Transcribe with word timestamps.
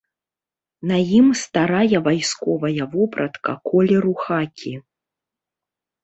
На 0.91 0.95
ім 1.17 1.25
старая 1.41 1.97
вайсковая 2.07 2.87
вопратка 2.93 3.51
колеру 3.71 4.13
хакі. 4.23 4.73